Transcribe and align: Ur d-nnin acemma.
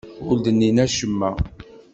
Ur 0.29 0.37
d-nnin 0.39 0.77
acemma. 0.85 1.29